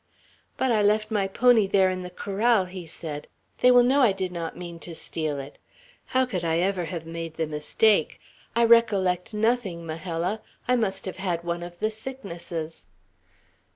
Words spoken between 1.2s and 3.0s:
pony there in the corral," he